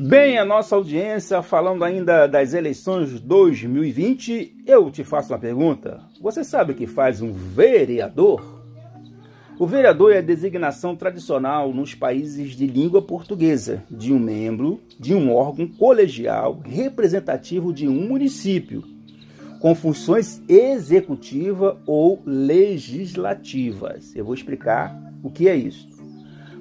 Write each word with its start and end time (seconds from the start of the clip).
Bem, 0.00 0.38
a 0.38 0.44
nossa 0.44 0.76
audiência, 0.76 1.42
falando 1.42 1.82
ainda 1.82 2.28
das 2.28 2.54
eleições 2.54 3.18
2020, 3.18 4.62
eu 4.64 4.92
te 4.92 5.02
faço 5.02 5.32
uma 5.32 5.40
pergunta. 5.40 6.00
Você 6.20 6.44
sabe 6.44 6.70
o 6.70 6.74
que 6.76 6.86
faz 6.86 7.20
um 7.20 7.32
vereador? 7.32 8.62
O 9.58 9.66
vereador 9.66 10.12
é 10.12 10.18
a 10.18 10.22
designação 10.22 10.94
tradicional 10.94 11.74
nos 11.74 11.96
países 11.96 12.52
de 12.52 12.64
língua 12.64 13.02
portuguesa 13.02 13.82
de 13.90 14.12
um 14.12 14.20
membro 14.20 14.80
de 15.00 15.16
um 15.16 15.34
órgão 15.34 15.66
colegial 15.66 16.60
representativo 16.64 17.72
de 17.72 17.88
um 17.88 18.06
município, 18.06 18.84
com 19.58 19.74
funções 19.74 20.40
executiva 20.48 21.76
ou 21.84 22.22
legislativas. 22.24 24.14
Eu 24.14 24.24
vou 24.24 24.34
explicar 24.34 24.96
o 25.24 25.30
que 25.30 25.48
é 25.48 25.56
isso. 25.56 25.97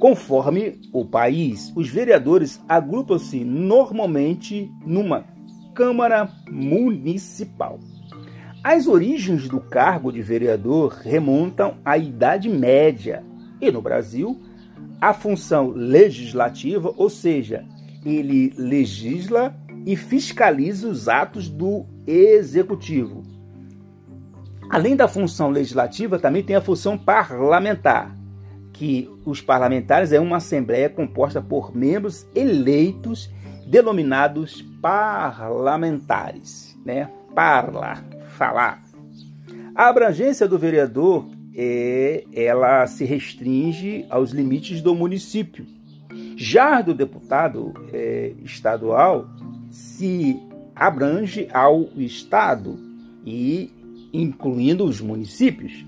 Conforme 0.00 0.80
o 0.94 1.04
país, 1.04 1.70
os 1.76 1.90
vereadores 1.90 2.58
agrupam-se 2.66 3.44
normalmente 3.44 4.72
numa 4.82 5.26
Câmara 5.74 6.26
Municipal. 6.50 7.78
As 8.64 8.86
origens 8.86 9.46
do 9.46 9.60
cargo 9.60 10.10
de 10.10 10.22
vereador 10.22 10.94
remontam 11.04 11.76
à 11.84 11.98
Idade 11.98 12.48
Média 12.48 13.22
e, 13.60 13.70
no 13.70 13.82
Brasil, 13.82 14.40
a 14.98 15.12
função 15.12 15.68
legislativa, 15.68 16.94
ou 16.96 17.10
seja, 17.10 17.66
ele 18.02 18.54
legisla 18.56 19.54
e 19.84 19.96
fiscaliza 19.96 20.88
os 20.88 21.10
atos 21.10 21.46
do 21.46 21.84
executivo. 22.06 23.22
Além 24.70 24.96
da 24.96 25.06
função 25.06 25.50
legislativa, 25.50 26.18
também 26.18 26.42
tem 26.42 26.56
a 26.56 26.62
função 26.62 26.96
parlamentar, 26.96 28.16
que 28.80 29.10
os 29.26 29.42
parlamentares 29.42 30.10
é 30.10 30.18
uma 30.18 30.38
assembleia 30.38 30.88
composta 30.88 31.42
por 31.42 31.76
membros 31.76 32.26
eleitos 32.34 33.30
denominados 33.66 34.62
parlamentares, 34.80 36.74
né? 36.82 37.10
Parla, 37.34 38.02
falar. 38.38 38.82
A 39.74 39.86
abrangência 39.88 40.48
do 40.48 40.58
vereador 40.58 41.28
é, 41.54 42.24
ela 42.32 42.86
se 42.86 43.04
restringe 43.04 44.06
aos 44.08 44.30
limites 44.30 44.80
do 44.80 44.94
município. 44.94 45.66
Já 46.34 46.80
do 46.80 46.94
deputado 46.94 47.74
é, 47.92 48.32
estadual 48.42 49.28
se 49.70 50.40
abrange 50.74 51.46
ao 51.52 51.86
estado 51.98 52.78
e 53.26 53.70
incluindo 54.10 54.86
os 54.86 55.02
municípios. 55.02 55.84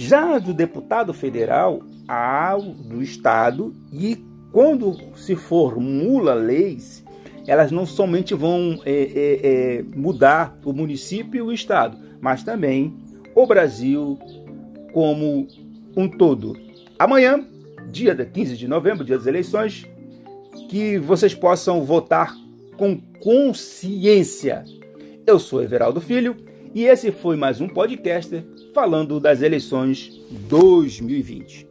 Já 0.00 0.38
do 0.38 0.54
deputado 0.54 1.12
federal 1.12 1.82
ao 2.08 2.62
do 2.62 3.02
Estado 3.02 3.74
e 3.92 4.16
quando 4.50 4.96
se 5.14 5.36
formula 5.36 6.32
leis, 6.32 7.04
elas 7.46 7.70
não 7.70 7.84
somente 7.84 8.32
vão 8.32 8.80
é, 8.86 8.92
é, 8.92 9.40
é, 9.42 9.82
mudar 9.94 10.58
o 10.64 10.72
município 10.72 11.36
e 11.36 11.42
o 11.42 11.52
Estado, 11.52 11.98
mas 12.18 12.42
também 12.42 12.96
o 13.34 13.46
Brasil 13.46 14.18
como 14.94 15.46
um 15.94 16.08
todo. 16.08 16.58
Amanhã, 16.98 17.46
dia 17.92 18.14
15 18.14 18.56
de 18.56 18.66
novembro, 18.66 19.04
dia 19.04 19.18
das 19.18 19.26
eleições, 19.26 19.86
que 20.70 20.96
vocês 20.96 21.34
possam 21.34 21.84
votar 21.84 22.34
com 22.78 22.98
consciência. 23.22 24.64
Eu 25.26 25.38
sou 25.38 25.62
Everaldo 25.62 26.00
Filho 26.00 26.34
e 26.74 26.84
esse 26.84 27.12
foi 27.12 27.36
mais 27.36 27.60
um 27.60 27.68
podcast 27.68 28.42
falando 28.72 29.20
das 29.20 29.42
eleições 29.42 30.20
2020. 30.48 31.69